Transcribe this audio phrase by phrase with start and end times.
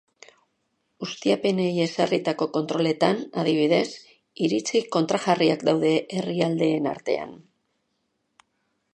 [1.07, 3.83] Ustiapenei ezarritako kontroletan, adibidez,
[4.47, 7.37] iritzi kontrajarriak daude herrialdeen artean.